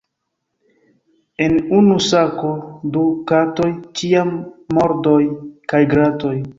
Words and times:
En 1.47 1.59
unu 1.81 1.99
sako 2.07 2.51
du 2.97 3.05
katoj, 3.35 3.71
ĉiam 4.01 4.35
mordoj 4.79 5.23
kaj 5.73 5.89
gratoj. 5.95 6.39